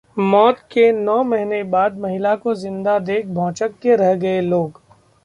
'मौत' 0.17 0.61
के 0.71 0.91
नौ 0.93 1.21
महीने 1.23 1.61
बाद 1.73 1.97
महिला 1.99 2.35
को 2.37 2.53
जिंदा 2.55 2.97
देख 3.01 3.25
भौंचक्के 3.35 3.95
रह 3.95 4.13
गए 4.15 4.41
लोग! 4.41 4.81